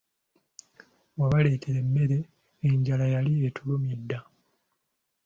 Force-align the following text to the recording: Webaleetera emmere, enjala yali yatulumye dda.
Webaleetera 1.19 1.77
emmere, 1.83 2.17
enjala 2.71 3.05
yali 3.13 3.33
yatulumye 3.45 3.93
dda. 4.01 4.19